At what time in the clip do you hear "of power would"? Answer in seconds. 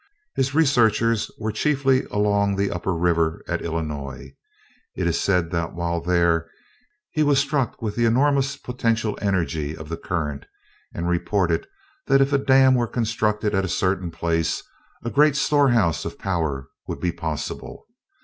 16.03-16.99